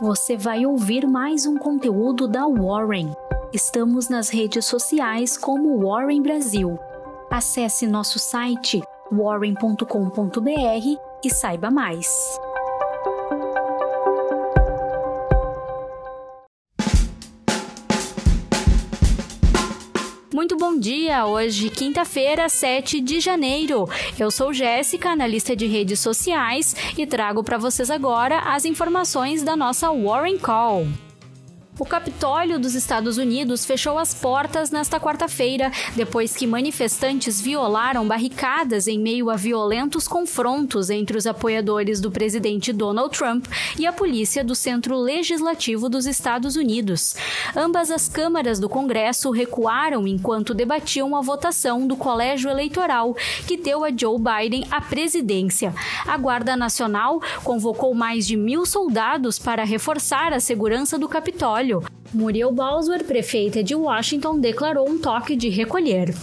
[0.00, 3.14] você vai ouvir mais um conteúdo da Warren.
[3.52, 6.78] Estamos nas redes sociais como Warren Brasil.
[7.30, 8.80] Acesse nosso site
[9.12, 10.48] warren.com.br
[11.22, 12.08] e saiba mais.
[20.40, 21.26] Muito bom dia!
[21.26, 23.86] Hoje, quinta-feira, 7 de janeiro.
[24.18, 29.54] Eu sou Jéssica, analista de redes sociais, e trago para vocês agora as informações da
[29.54, 30.86] nossa Warren Call.
[31.80, 38.86] O Capitólio dos Estados Unidos fechou as portas nesta quarta-feira, depois que manifestantes violaram barricadas
[38.86, 43.46] em meio a violentos confrontos entre os apoiadores do presidente Donald Trump
[43.78, 47.16] e a polícia do Centro Legislativo dos Estados Unidos.
[47.56, 53.86] Ambas as câmaras do Congresso recuaram enquanto debatiam a votação do colégio eleitoral que deu
[53.86, 55.74] a Joe Biden a presidência.
[56.06, 61.69] A Guarda Nacional convocou mais de mil soldados para reforçar a segurança do Capitólio
[62.12, 66.14] Muriel Bowser, prefeita de Washington, declarou um toque de recolher.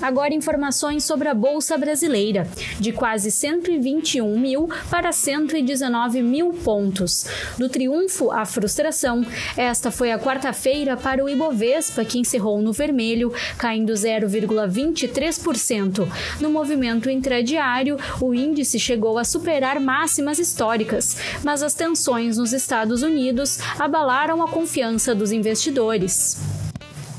[0.00, 2.46] Agora informações sobre a Bolsa Brasileira,
[2.78, 7.26] de quase 121 mil para 119 mil pontos.
[7.56, 9.24] Do triunfo à frustração,
[9.56, 16.06] esta foi a quarta-feira para o Ibovespa, que encerrou no vermelho, caindo 0,23%.
[16.40, 23.02] No movimento intradiário, o índice chegou a superar máximas históricas, mas as tensões nos Estados
[23.02, 26.36] Unidos abalaram a confiança dos investidores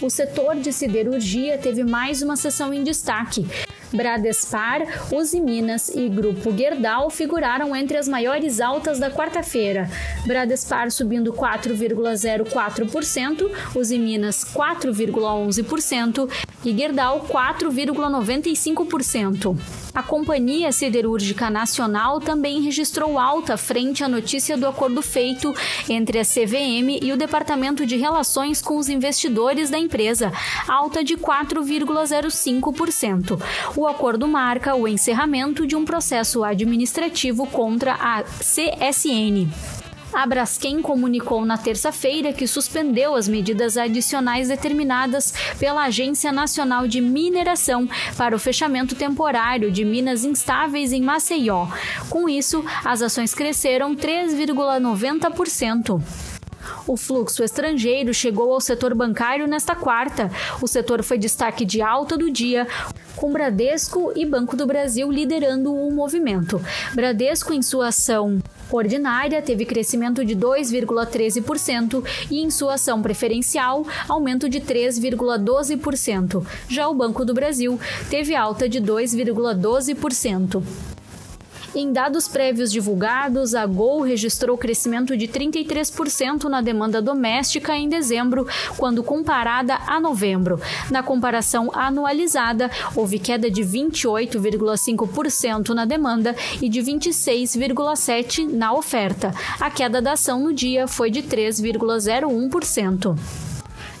[0.00, 3.46] o setor de siderurgia teve mais uma sessão em destaque.
[3.94, 9.88] Bradespar, Uzi Minas e Grupo Gerdau figuraram entre as maiores altas da quarta-feira.
[10.26, 16.30] Bradespar subindo 4,04%, Uzi Minas 4,11%
[16.64, 19.56] e Gerdau 4,95%.
[19.94, 25.54] A Companhia Siderúrgica Nacional também registrou alta frente à notícia do acordo feito
[25.88, 30.32] entre a CVM e o Departamento de Relações com os Investidores da empresa,
[30.66, 33.40] alta de 4,05%.
[33.76, 39.48] O acordo marca o encerramento de um processo administrativo contra a CSN.
[40.14, 47.00] A Braskem comunicou na terça-feira que suspendeu as medidas adicionais determinadas pela Agência Nacional de
[47.00, 51.66] Mineração para o fechamento temporário de minas instáveis em Maceió.
[52.08, 56.00] Com isso, as ações cresceram 3,90%.
[56.86, 60.30] O fluxo estrangeiro chegou ao setor bancário nesta quarta.
[60.60, 62.66] O setor foi destaque de alta do dia,
[63.16, 66.60] com Bradesco e Banco do Brasil liderando o movimento.
[66.94, 74.48] Bradesco, em sua ação ordinária teve crescimento de 2,13% e em sua ação preferencial, aumento
[74.48, 76.44] de 3,12%.
[76.68, 77.78] Já o Banco do Brasil
[78.10, 80.62] teve alta de 2,12%.
[81.76, 88.46] Em dados prévios divulgados, a Gol registrou crescimento de 33% na demanda doméstica em dezembro,
[88.76, 90.60] quando comparada a novembro.
[90.88, 99.34] Na comparação anualizada, houve queda de 28,5% na demanda e de 26,7% na oferta.
[99.58, 103.53] A queda da ação no dia foi de 3,01%.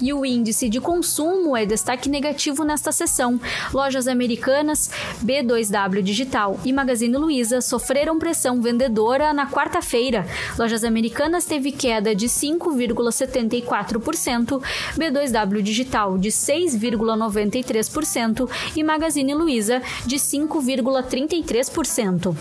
[0.00, 3.40] E o índice de consumo é destaque negativo nesta sessão.
[3.72, 4.90] Lojas americanas,
[5.22, 10.26] B2W Digital e Magazine Luiza sofreram pressão vendedora na quarta-feira.
[10.58, 14.62] Lojas americanas teve queda de 5,74%,
[14.96, 22.34] B2W Digital de 6,93% e Magazine Luiza de 5,33%.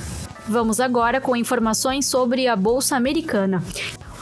[0.48, 3.62] Vamos agora com informações sobre a Bolsa Americana.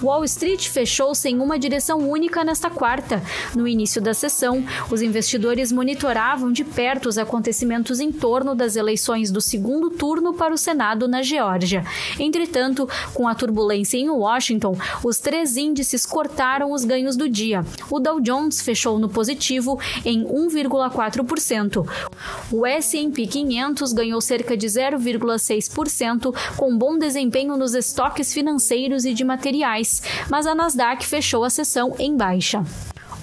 [0.02, 3.22] Wall Street fechou sem uma direção única nesta quarta.
[3.56, 9.31] No início da sessão, os investidores monitoravam de perto os acontecimentos em torno das eleições
[9.31, 11.84] do segundo turno para o Senado na Geórgia.
[12.19, 17.66] Entretanto, com a turbulência em Washington, os três índices cortaram os ganhos do dia.
[17.90, 21.88] O Dow Jones fechou no positivo em 1,4%.
[22.52, 29.24] O S&P 500 ganhou cerca de 0,6%, com bom desempenho nos estoques financeiros e de
[29.24, 29.86] materiais
[30.29, 32.63] mas a Nasdaq fechou a sessão em baixa.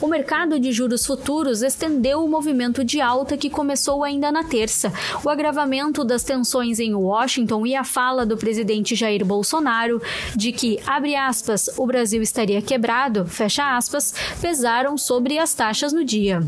[0.00, 4.92] O mercado de juros futuros estendeu o movimento de alta que começou ainda na terça.
[5.24, 10.02] O agravamento das tensões em Washington e a fala do presidente Jair Bolsonaro
[10.36, 16.04] de que, abre aspas, o Brasil estaria quebrado, fecha aspas, pesaram sobre as taxas no
[16.04, 16.42] dia.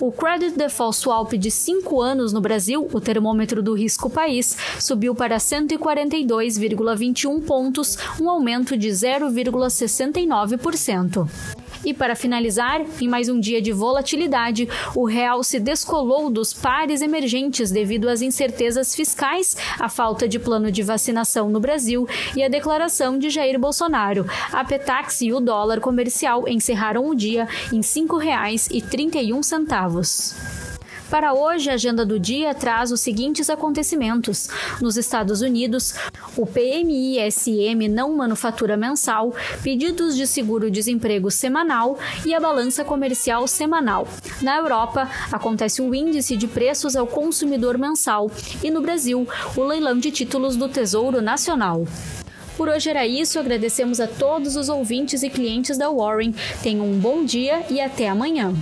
[0.00, 5.14] O Credit Default Swap de 5 anos no Brasil, o termômetro do risco país, subiu
[5.14, 11.28] para 142,21 pontos, um aumento de 0,69%.
[11.84, 17.00] E para finalizar, em mais um dia de volatilidade, o real se descolou dos pares
[17.00, 22.06] emergentes devido às incertezas fiscais, a falta de plano de vacinação no Brasil
[22.36, 24.26] e a declaração de Jair Bolsonaro.
[24.52, 30.69] A Petax e o dólar comercial encerraram o dia em R$ 5,31.
[31.10, 34.48] Para hoje, a agenda do dia traz os seguintes acontecimentos.
[34.80, 35.94] Nos Estados Unidos,
[36.36, 44.06] o PMI-SM não manufatura mensal, pedidos de seguro-desemprego semanal e a balança comercial semanal.
[44.40, 48.30] Na Europa, acontece o índice de preços ao consumidor mensal
[48.62, 49.26] e no Brasil,
[49.56, 51.86] o leilão de títulos do Tesouro Nacional.
[52.56, 56.32] Por hoje era isso, agradecemos a todos os ouvintes e clientes da Warren.
[56.62, 58.54] Tenham um bom dia e até amanhã.